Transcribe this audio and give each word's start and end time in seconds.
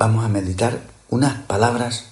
vamos 0.00 0.24
a 0.24 0.28
meditar 0.28 0.80
unas 1.10 1.42
palabras 1.42 2.04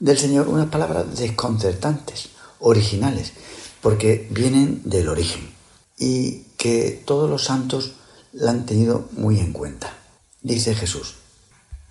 del 0.00 0.18
Señor, 0.18 0.48
unas 0.48 0.66
palabras 0.66 1.16
desconcertantes, 1.16 2.30
originales, 2.58 3.34
porque 3.80 4.26
vienen 4.32 4.82
del 4.84 5.08
origen 5.08 5.48
y 5.96 6.40
que 6.58 7.00
todos 7.06 7.30
los 7.30 7.44
santos 7.44 7.92
la 8.32 8.50
han 8.50 8.66
tenido 8.66 9.08
muy 9.12 9.38
en 9.38 9.52
cuenta. 9.52 9.94
Dice 10.42 10.74
Jesús, 10.74 11.14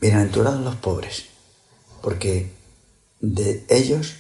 bienaventurados 0.01 0.59
los 0.59 0.75
pobres, 0.75 1.27
porque 2.01 2.51
de 3.21 3.65
ellos 3.69 4.15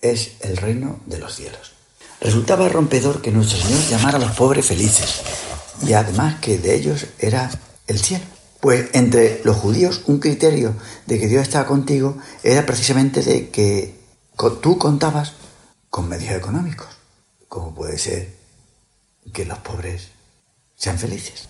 es 0.00 0.34
el 0.42 0.56
reino 0.56 1.00
de 1.06 1.18
los 1.18 1.34
cielos. 1.34 1.72
Resultaba 2.20 2.68
rompedor 2.68 3.20
que 3.20 3.32
nuestro 3.32 3.58
Señor 3.58 3.80
llamara 3.90 4.18
a 4.18 4.20
los 4.20 4.36
pobres 4.36 4.64
felices 4.64 5.22
y 5.84 5.92
además 5.94 6.38
que 6.38 6.58
de 6.58 6.76
ellos 6.76 7.06
era 7.18 7.50
el 7.88 7.98
cielo. 7.98 8.41
Pues 8.62 8.90
entre 8.92 9.40
los 9.42 9.56
judíos 9.56 10.02
un 10.06 10.20
criterio 10.20 10.76
de 11.06 11.18
que 11.18 11.26
Dios 11.26 11.42
estaba 11.42 11.66
contigo 11.66 12.16
era 12.44 12.64
precisamente 12.64 13.20
de 13.20 13.50
que 13.50 13.98
tú 14.62 14.78
contabas 14.78 15.32
con 15.90 16.08
medios 16.08 16.36
económicos. 16.36 16.86
como 17.48 17.74
puede 17.74 17.98
ser 17.98 18.36
que 19.32 19.44
los 19.46 19.58
pobres 19.58 20.10
sean 20.76 20.96
felices? 20.96 21.48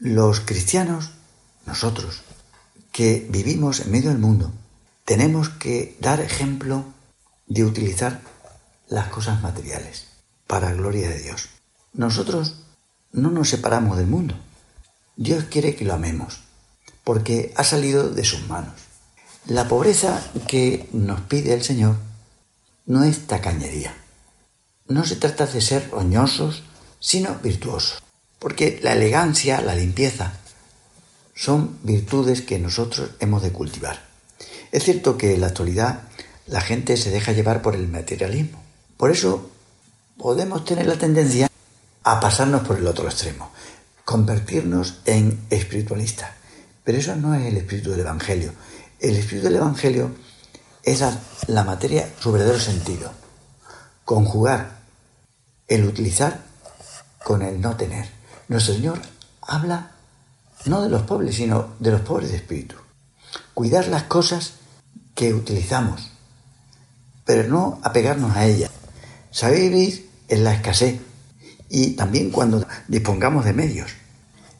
Los 0.00 0.40
cristianos, 0.40 1.12
nosotros, 1.64 2.22
que 2.90 3.24
vivimos 3.30 3.78
en 3.78 3.92
medio 3.92 4.10
del 4.10 4.18
mundo, 4.18 4.50
tenemos 5.04 5.50
que 5.50 5.96
dar 6.00 6.18
ejemplo 6.18 6.86
de 7.46 7.64
utilizar 7.64 8.20
las 8.88 9.06
cosas 9.10 9.40
materiales 9.42 10.08
para 10.48 10.72
gloria 10.72 11.08
de 11.08 11.20
Dios. 11.20 11.50
Nosotros 11.92 12.64
no 13.12 13.30
nos 13.30 13.48
separamos 13.48 13.96
del 13.96 14.08
mundo. 14.08 14.34
Dios 15.14 15.44
quiere 15.44 15.76
que 15.76 15.84
lo 15.84 15.94
amemos, 15.94 16.47
porque 17.08 17.54
ha 17.56 17.64
salido 17.64 18.10
de 18.10 18.22
sus 18.22 18.46
manos. 18.48 18.74
La 19.46 19.66
pobreza 19.66 20.22
que 20.46 20.90
nos 20.92 21.22
pide 21.22 21.54
el 21.54 21.62
Señor 21.62 21.96
no 22.84 23.02
es 23.02 23.26
tacañería. 23.26 23.94
No 24.88 25.06
se 25.06 25.16
trata 25.16 25.46
de 25.46 25.62
ser 25.62 25.88
roñosos, 25.88 26.64
sino 27.00 27.36
virtuosos. 27.36 28.02
Porque 28.38 28.78
la 28.82 28.92
elegancia, 28.92 29.62
la 29.62 29.74
limpieza, 29.74 30.34
son 31.34 31.78
virtudes 31.82 32.42
que 32.42 32.58
nosotros 32.58 33.12
hemos 33.20 33.42
de 33.42 33.52
cultivar. 33.52 34.02
Es 34.70 34.84
cierto 34.84 35.16
que 35.16 35.32
en 35.32 35.40
la 35.40 35.46
actualidad 35.46 36.02
la 36.46 36.60
gente 36.60 36.98
se 36.98 37.10
deja 37.10 37.32
llevar 37.32 37.62
por 37.62 37.74
el 37.74 37.88
materialismo. 37.88 38.62
Por 38.98 39.10
eso 39.10 39.48
podemos 40.18 40.62
tener 40.66 40.86
la 40.86 40.98
tendencia 40.98 41.48
a 42.02 42.20
pasarnos 42.20 42.68
por 42.68 42.76
el 42.76 42.86
otro 42.86 43.08
extremo, 43.08 43.50
convertirnos 44.04 44.98
en 45.06 45.46
espiritualistas. 45.48 46.36
Pero 46.88 47.00
eso 47.00 47.14
no 47.16 47.34
es 47.34 47.44
el 47.44 47.58
espíritu 47.58 47.90
del 47.90 48.00
Evangelio. 48.00 48.50
El 48.98 49.14
espíritu 49.14 49.48
del 49.48 49.56
Evangelio 49.56 50.10
es 50.82 51.00
la, 51.00 51.20
la 51.48 51.62
materia 51.62 52.08
su 52.18 52.32
verdadero 52.32 52.58
sentido. 52.58 53.12
Conjugar 54.06 54.78
el 55.66 55.84
utilizar 55.84 56.40
con 57.22 57.42
el 57.42 57.60
no 57.60 57.76
tener. 57.76 58.08
Nuestro 58.48 58.72
Señor 58.72 59.02
habla 59.42 59.90
no 60.64 60.80
de 60.80 60.88
los 60.88 61.02
pobres, 61.02 61.34
sino 61.34 61.74
de 61.78 61.90
los 61.90 62.00
pobres 62.00 62.30
de 62.30 62.38
espíritu. 62.38 62.76
Cuidar 63.52 63.88
las 63.88 64.04
cosas 64.04 64.54
que 65.14 65.34
utilizamos, 65.34 66.10
pero 67.26 67.46
no 67.50 67.80
apegarnos 67.82 68.34
a 68.34 68.46
ellas. 68.46 68.70
Saber 69.30 69.60
vivir 69.60 70.10
en 70.28 70.42
la 70.42 70.54
escasez 70.54 70.98
y 71.68 71.96
también 71.96 72.30
cuando 72.30 72.66
dispongamos 72.86 73.44
de 73.44 73.52
medios. 73.52 73.90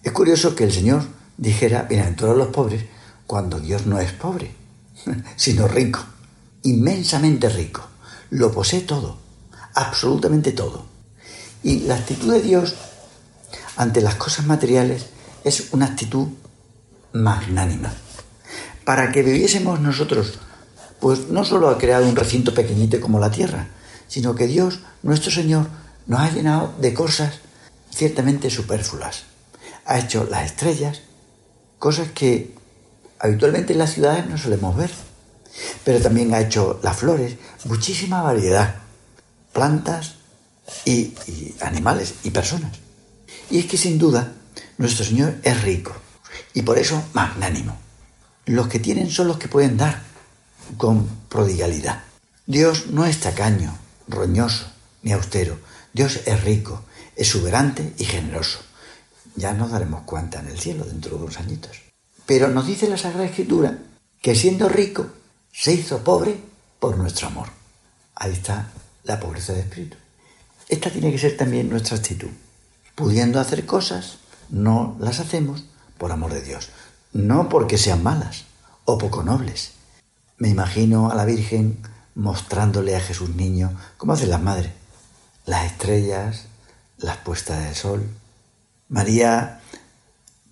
Es 0.03 0.13
curioso 0.13 0.55
que 0.55 0.65
el 0.65 0.73
Señor 0.73 1.17
dijera, 1.39 1.84
bienaventurados 1.84 2.36
los 2.36 2.48
pobres, 2.48 2.84
cuando 3.27 3.58
Dios 3.58 3.86
no 3.86 3.98
es 3.98 4.12
pobre, 4.12 4.55
sino 5.36 5.67
rico, 5.67 6.00
inmensamente 6.64 7.48
rico. 7.48 7.86
Lo 8.28 8.53
posee 8.53 8.83
todo, 8.83 9.17
absolutamente 9.75 10.53
todo. 10.53 10.84
Y 11.63 11.80
la 11.80 11.95
actitud 11.95 12.30
de 12.30 12.42
Dios 12.42 12.74
ante 13.77 14.02
las 14.02 14.17
cosas 14.17 14.45
materiales 14.45 15.07
es 15.45 15.73
una 15.73 15.86
actitud 15.86 16.29
magnánima. 17.14 17.90
Para 18.84 19.11
que 19.11 19.23
viviésemos 19.23 19.80
nosotros 19.80 20.39
pues 21.01 21.29
no 21.29 21.45
solo 21.45 21.68
ha 21.68 21.79
creado 21.79 22.08
un 22.08 22.17
recinto 22.17 22.55
pequeñito 22.55 23.01
como 23.01 23.20
la 23.20 23.30
tierra, 23.30 23.68
sino 24.08 24.34
que 24.34 24.46
Dios, 24.46 24.80
nuestro 25.02 25.30
Señor, 25.30 25.68
nos 26.07 26.20
ha 26.20 26.30
llenado 26.30 26.74
de 26.80 26.95
cosas 26.95 27.40
ciertamente 27.95 28.51
superfluas. 28.51 29.24
Ha 29.84 29.98
hecho 29.98 30.27
las 30.30 30.46
estrellas, 30.46 31.02
cosas 31.78 32.11
que 32.12 32.55
habitualmente 33.18 33.72
en 33.72 33.78
las 33.78 33.92
ciudades 33.92 34.27
no 34.27 34.39
solemos 34.39 34.77
ver, 34.77 34.90
pero 35.84 36.00
también 36.00 36.33
ha 36.34 36.40
hecho 36.40 36.78
las 36.83 36.96
flores, 36.96 37.36
muchísima 37.64 38.22
variedad, 38.22 38.77
plantas 39.52 40.16
y, 40.84 41.14
animales 41.61 42.14
y 42.24 42.30
personas. 42.30 42.72
Y 43.50 43.58
es 43.58 43.66
que 43.66 43.77
sin 43.77 43.98
duda 43.98 44.33
nuestro 44.77 45.05
Señor 45.05 45.36
es 45.42 45.62
rico 45.62 45.92
y 46.55 46.62
por 46.62 46.78
eso 46.78 47.02
magnánimo. 47.12 47.77
Los 48.46 48.68
que 48.68 48.78
tienen 48.78 49.10
son 49.10 49.28
los 49.28 49.39
que 49.39 49.48
pueden 49.48 49.77
dar 49.77 50.02
con 50.77 51.06
prodigalidad. 51.28 52.02
Dios 52.46 52.86
no 52.89 53.05
es 53.05 53.20
tacaño, 53.20 53.77
roñoso 54.06 54.66
ni 55.02 55.12
austero. 55.12 55.58
Dios 55.92 56.20
es 56.27 56.45
rico, 56.45 56.83
exuberante 57.16 57.92
y 57.98 58.05
generoso. 58.05 58.60
Ya 59.36 59.52
nos 59.52 59.70
daremos 59.70 60.02
cuenta 60.02 60.40
en 60.40 60.48
el 60.48 60.58
cielo 60.58 60.84
dentro 60.84 61.16
de 61.16 61.22
unos 61.24 61.39
añitos. 61.39 61.78
Pero 62.27 62.48
nos 62.48 62.66
dice 62.66 62.89
la 62.89 62.98
Sagrada 62.98 63.27
Escritura 63.27 63.78
que 64.20 64.34
siendo 64.34 64.68
rico 64.68 65.06
se 65.52 65.72
hizo 65.72 66.05
pobre 66.05 66.39
por 66.78 66.96
nuestro 66.96 67.28
amor. 67.28 67.48
Ahí 68.14 68.33
está 68.33 68.70
la 69.05 69.20
pobreza 69.20 69.52
de 69.52 69.61
espíritu. 69.61 69.96
Esta 70.68 70.90
tiene 70.90 71.11
que 71.11 71.18
ser 71.18 71.36
también 71.36 71.70
nuestra 71.70 71.96
actitud. 71.96 72.28
Pudiendo 72.94 73.40
hacer 73.40 73.64
cosas, 73.64 74.18
no 74.50 74.96
las 75.00 75.20
hacemos 75.20 75.64
por 75.96 76.12
amor 76.12 76.33
de 76.33 76.42
Dios. 76.42 76.70
No 77.12 77.48
porque 77.48 77.78
sean 77.78 78.02
malas 78.02 78.45
o 78.84 78.98
poco 78.98 79.22
nobles, 79.22 79.72
me 80.36 80.48
imagino 80.48 81.10
a 81.10 81.14
la 81.14 81.24
Virgen 81.24 81.78
mostrándole 82.14 82.95
a 82.95 83.00
Jesús 83.00 83.30
niño, 83.30 83.77
como 83.96 84.12
hacen 84.12 84.30
las 84.30 84.42
madres, 84.42 84.72
las 85.46 85.66
estrellas, 85.66 86.45
las 86.96 87.16
puestas 87.18 87.64
del 87.64 87.74
sol. 87.74 88.08
María, 88.89 89.61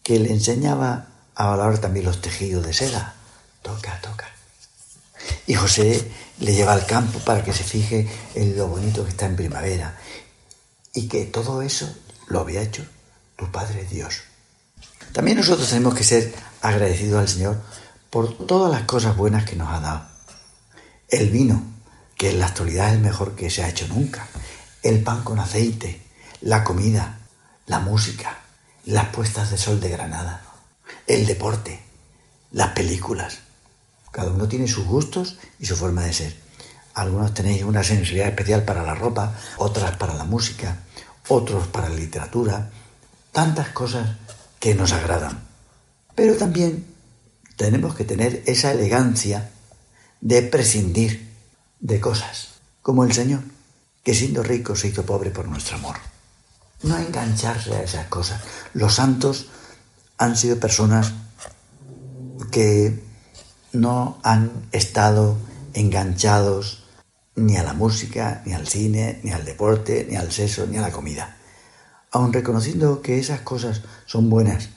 que 0.02 0.18
le 0.18 0.32
enseñaba 0.32 1.08
a 1.34 1.46
valorar 1.46 1.78
también 1.78 2.06
los 2.06 2.20
tejidos 2.20 2.66
de 2.66 2.72
seda. 2.72 3.14
Toca, 3.62 4.00
toca. 4.00 4.26
Y 5.46 5.54
José 5.54 6.10
le 6.40 6.54
lleva 6.54 6.72
al 6.72 6.86
campo 6.86 7.18
para 7.20 7.42
que 7.42 7.52
se 7.52 7.64
fije 7.64 8.08
en 8.34 8.56
lo 8.56 8.68
bonito 8.68 9.04
que 9.04 9.10
está 9.10 9.26
en 9.26 9.36
primavera. 9.36 9.98
Y 10.94 11.08
que 11.08 11.24
todo 11.24 11.62
eso 11.62 11.92
lo 12.28 12.40
había 12.40 12.62
hecho 12.62 12.86
tu 13.36 13.50
Padre 13.50 13.84
Dios. 13.84 14.22
También 15.12 15.38
nosotros 15.38 15.68
tenemos 15.68 15.94
que 15.94 16.04
ser 16.04 16.34
agradecidos 16.62 17.20
al 17.20 17.28
Señor 17.28 17.60
por 18.10 18.46
todas 18.46 18.70
las 18.70 18.82
cosas 18.82 19.16
buenas 19.16 19.44
que 19.44 19.56
nos 19.56 19.68
ha 19.68 19.80
dado. 19.80 20.06
El 21.08 21.30
vino, 21.30 21.62
que 22.16 22.30
en 22.30 22.38
la 22.38 22.46
actualidad 22.46 22.88
es 22.88 22.94
el 22.94 23.00
mejor 23.00 23.34
que 23.34 23.50
se 23.50 23.62
ha 23.62 23.68
hecho 23.68 23.88
nunca. 23.88 24.26
El 24.82 25.02
pan 25.02 25.22
con 25.22 25.38
aceite, 25.38 26.02
la 26.40 26.64
comida, 26.64 27.18
la 27.66 27.80
música, 27.80 28.38
las 28.84 29.08
puestas 29.08 29.50
de 29.50 29.58
sol 29.58 29.80
de 29.80 29.90
Granada, 29.90 30.42
el 31.06 31.26
deporte, 31.26 31.80
las 32.52 32.70
películas. 32.70 33.40
Cada 34.12 34.30
uno 34.30 34.48
tiene 34.48 34.68
sus 34.68 34.86
gustos 34.86 35.38
y 35.58 35.66
su 35.66 35.76
forma 35.76 36.02
de 36.04 36.12
ser. 36.12 36.36
Algunos 36.94 37.34
tenéis 37.34 37.64
una 37.64 37.82
sensibilidad 37.82 38.28
especial 38.28 38.64
para 38.64 38.82
la 38.82 38.94
ropa, 38.94 39.34
otras 39.58 39.96
para 39.96 40.14
la 40.14 40.24
música, 40.24 40.78
otros 41.28 41.66
para 41.66 41.88
la 41.88 41.96
literatura, 41.96 42.70
tantas 43.32 43.68
cosas 43.70 44.16
que 44.60 44.74
nos 44.74 44.92
agradan. 44.92 45.44
Pero 46.14 46.36
también 46.36 46.86
tenemos 47.56 47.94
que 47.94 48.04
tener 48.04 48.42
esa 48.46 48.70
elegancia 48.70 49.50
de 50.20 50.42
prescindir 50.42 51.30
de 51.80 52.00
cosas, 52.00 52.54
como 52.80 53.04
el 53.04 53.12
Señor, 53.12 53.42
que 54.02 54.14
siendo 54.14 54.42
rico 54.42 54.76
se 54.76 54.88
hizo 54.88 55.04
pobre 55.04 55.30
por 55.30 55.48
nuestro 55.48 55.76
amor. 55.76 55.96
No 56.82 56.96
engancharse 56.98 57.74
a 57.74 57.82
esas 57.82 58.06
cosas. 58.06 58.40
Los 58.74 58.94
santos 58.94 59.46
han 60.18 60.36
sido 60.36 60.58
personas 60.58 61.12
que 62.50 63.02
no 63.72 64.18
han 64.22 64.50
estado 64.72 65.36
enganchados 65.74 66.84
ni 67.34 67.56
a 67.56 67.62
la 67.62 67.74
música, 67.74 68.42
ni 68.46 68.54
al 68.54 68.66
cine, 68.66 69.20
ni 69.22 69.30
al 69.30 69.44
deporte, 69.44 70.06
ni 70.08 70.16
al 70.16 70.32
sexo, 70.32 70.66
ni 70.66 70.78
a 70.78 70.82
la 70.82 70.92
comida. 70.92 71.36
Aun 72.10 72.32
reconociendo 72.32 73.02
que 73.02 73.18
esas 73.18 73.40
cosas 73.40 73.82
son 74.06 74.30
buenas, 74.30 74.70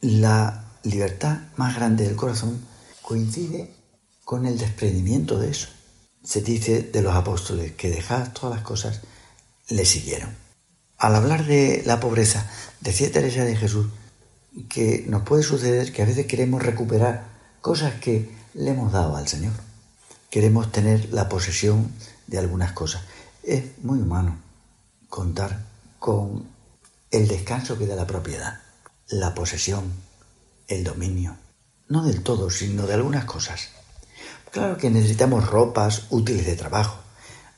la 0.00 0.64
libertad 0.82 1.38
más 1.56 1.76
grande 1.76 2.04
del 2.04 2.16
corazón 2.16 2.66
coincide 3.00 3.72
con 4.24 4.46
el 4.46 4.58
desprendimiento 4.58 5.38
de 5.38 5.50
eso. 5.50 5.68
Se 6.24 6.40
dice 6.40 6.82
de 6.82 7.02
los 7.02 7.14
apóstoles 7.14 7.72
que 7.72 7.90
dejadas 7.90 8.34
todas 8.34 8.56
las 8.56 8.64
cosas, 8.64 9.02
le 9.68 9.84
siguieron. 9.84 10.43
Al 10.98 11.14
hablar 11.14 11.44
de 11.44 11.82
la 11.86 12.00
pobreza, 12.00 12.48
decía 12.80 13.12
Teresa 13.12 13.44
de 13.44 13.56
Jesús 13.56 13.86
que 14.68 15.04
nos 15.08 15.22
puede 15.22 15.42
suceder 15.42 15.92
que 15.92 16.02
a 16.02 16.06
veces 16.06 16.26
queremos 16.26 16.62
recuperar 16.62 17.24
cosas 17.60 17.94
que 18.00 18.30
le 18.54 18.70
hemos 18.70 18.92
dado 18.92 19.16
al 19.16 19.26
Señor. 19.26 19.52
Queremos 20.30 20.70
tener 20.70 21.12
la 21.12 21.28
posesión 21.28 21.90
de 22.26 22.38
algunas 22.38 22.72
cosas. 22.72 23.02
Es 23.42 23.64
muy 23.82 24.00
humano 24.00 24.36
contar 25.08 25.64
con 25.98 26.46
el 27.10 27.28
descanso 27.28 27.78
que 27.78 27.86
da 27.86 27.96
la 27.96 28.06
propiedad, 28.06 28.60
la 29.08 29.34
posesión, 29.34 29.92
el 30.68 30.84
dominio. 30.84 31.36
No 31.88 32.04
del 32.04 32.22
todo, 32.22 32.50
sino 32.50 32.86
de 32.86 32.94
algunas 32.94 33.24
cosas. 33.24 33.68
Claro 34.50 34.76
que 34.76 34.90
necesitamos 34.90 35.46
ropas 35.48 36.06
útiles 36.10 36.46
de 36.46 36.56
trabajo. 36.56 36.98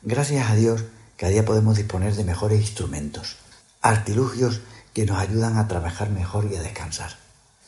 Gracias 0.03 0.51
a 0.51 0.55
Dios, 0.55 0.85
cada 1.17 1.33
día 1.33 1.45
podemos 1.45 1.77
disponer 1.77 2.15
de 2.15 2.25
mejores 2.25 2.61
instrumentos, 2.61 3.37
artilugios 3.81 4.61
que 4.93 5.07
nos 5.07 5.19
ayudan 5.19 5.57
a 5.57 5.69
trabajar 5.69 6.11
mejor 6.11 6.51
y 6.51 6.57
a 6.57 6.63
descansar. 6.63 7.17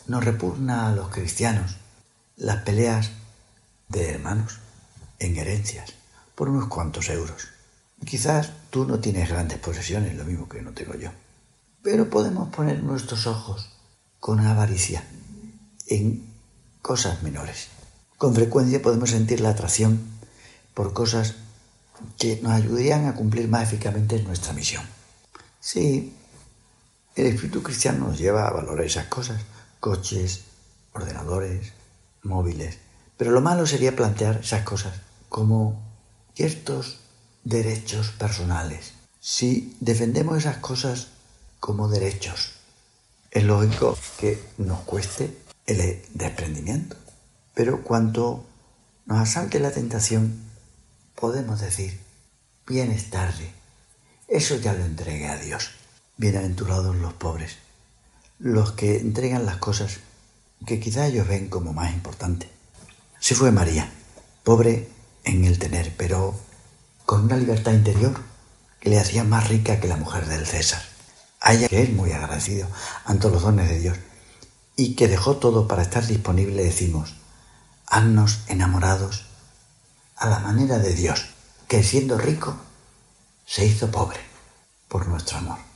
Nos 0.07 0.25
repugna 0.25 0.89
a 0.89 0.93
los 0.93 1.09
cristianos 1.09 1.77
las 2.37 2.63
peleas 2.63 3.11
de 3.89 4.11
hermanos 4.11 4.59
en 5.19 5.37
herencias 5.37 5.93
por 6.35 6.49
unos 6.49 6.69
cuantos 6.69 7.09
euros. 7.09 7.49
Quizás 8.05 8.53
tú 8.71 8.85
no 8.85 9.01
tienes 9.01 9.29
grandes 9.29 9.59
posesiones, 9.59 10.15
lo 10.15 10.25
mismo 10.25 10.49
que 10.49 10.63
no 10.63 10.73
tengo 10.73 10.95
yo, 10.95 11.11
pero 11.83 12.09
podemos 12.09 12.55
poner 12.55 12.83
nuestros 12.83 13.27
ojos 13.27 13.71
con 14.21 14.41
avaricia 14.41 15.05
en 15.87 16.25
cosas 16.83 17.23
menores. 17.23 17.69
Con 18.19 18.35
frecuencia 18.35 18.83
podemos 18.83 19.11
sentir 19.11 19.41
la 19.41 19.51
atracción 19.51 20.01
por 20.75 20.93
cosas 20.93 21.35
que 22.19 22.41
nos 22.43 22.53
ayudarían 22.53 23.07
a 23.07 23.15
cumplir 23.15 23.49
más 23.49 23.65
eficazmente 23.65 24.23
nuestra 24.23 24.53
misión. 24.53 24.85
Sí, 25.61 26.15
el 27.17 27.27
espíritu 27.27 27.63
cristiano 27.63 28.09
nos 28.09 28.19
lleva 28.19 28.47
a 28.47 28.53
valorar 28.53 28.85
esas 28.85 29.07
cosas, 29.07 29.43
coches, 29.81 30.45
ordenadores, 30.93 31.73
móviles, 32.23 32.79
pero 33.17 33.33
lo 33.33 33.41
malo 33.41 33.67
sería 33.67 33.97
plantear 33.97 34.41
esas 34.43 34.63
cosas 34.63 34.95
como 35.29 35.83
ciertos 36.35 36.99
derechos 37.45 38.11
personales. 38.11 38.93
Si 39.21 39.77
defendemos 39.81 40.39
esas 40.39 40.59
cosas 40.59 41.09
como 41.59 41.89
derechos, 41.89 42.53
es 43.31 43.45
lógico 43.45 43.99
que 44.19 44.43
nos 44.59 44.81
cueste 44.81 45.37
el 45.67 46.03
desprendimiento. 46.15 46.97
Pero 47.55 47.83
cuando 47.83 48.47
nos 49.07 49.19
asalte 49.19 49.59
la 49.59 49.71
tentación, 49.71 50.48
podemos 51.19 51.61
decir, 51.61 51.99
vienes 52.67 53.11
tarde, 53.11 53.53
eso 54.29 54.57
ya 54.57 54.73
lo 54.73 54.85
entregué 54.85 55.27
a 55.27 55.37
Dios. 55.37 55.71
Bienaventurados 56.17 56.95
los 56.97 57.13
pobres, 57.13 57.57
los 58.39 58.73
que 58.73 58.99
entregan 58.99 59.45
las 59.45 59.57
cosas 59.57 59.99
que 60.65 60.79
quizá 60.79 61.07
ellos 61.07 61.27
ven 61.27 61.49
como 61.49 61.73
más 61.73 61.93
importantes. 61.93 62.49
Se 63.19 63.35
fue 63.35 63.51
María, 63.51 63.91
pobre 64.45 64.89
en 65.25 65.45
el 65.45 65.59
tener, 65.59 65.93
pero 65.97 66.39
con 67.05 67.25
una 67.25 67.37
libertad 67.37 67.73
interior 67.73 68.17
que 68.79 68.91
le 68.91 69.01
hacía 69.01 69.25
más 69.25 69.49
rica 69.49 69.81
que 69.81 69.89
la 69.89 69.97
mujer 69.97 70.27
del 70.27 70.47
César. 70.47 70.83
A 71.41 71.57
que 71.57 71.83
es 71.83 71.93
muy 71.93 72.13
agradecido 72.13 72.69
ante 73.05 73.31
los 73.31 73.43
dones 73.43 73.69
de 73.69 73.79
Dios 73.79 73.99
y 74.77 74.95
que 74.95 75.09
dejó 75.09 75.37
todo 75.37 75.69
para 75.69 75.83
estar 75.83 76.07
disponible, 76.07 76.65
decimos, 76.65 77.15
haznos 77.87 78.41
enamorados 78.49 79.28
a 80.19 80.29
la 80.29 80.41
manera 80.41 80.79
de 80.79 80.95
Dios, 80.95 81.27
que 81.69 81.83
siendo 81.83 82.19
rico 82.19 82.57
se 83.47 83.65
hizo 83.65 83.91
pobre 83.91 84.21
por 84.89 85.07
nuestro 85.07 85.39
amor. 85.39 85.68